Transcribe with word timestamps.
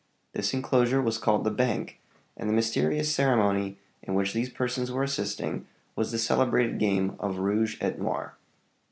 This 0.33 0.51
inclosure 0.51 0.99
was 0.99 1.19
called 1.19 1.43
the 1.43 1.51
bank, 1.51 1.99
and 2.35 2.49
the 2.49 2.55
mysterious 2.55 3.13
ceremony 3.13 3.77
in 4.01 4.15
which 4.15 4.33
these 4.33 4.49
persons 4.49 4.91
were 4.91 5.03
assisting 5.03 5.67
was 5.95 6.11
the 6.11 6.17
celebrated 6.17 6.79
game 6.79 7.15
of 7.19 7.35
_rouge 7.35 7.77
et 7.81 7.99
noir. 8.01 8.35